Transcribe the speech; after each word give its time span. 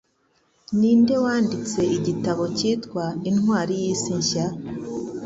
Ninde 0.79 1.15
wanditse 1.23 1.79
igitabo 1.97 2.43
cyitwa 2.57 3.03
"Intwari 3.29 3.73
y’Isi 3.81 4.11
Nshya" 4.19 4.47